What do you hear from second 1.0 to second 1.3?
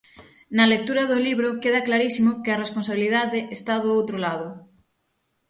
do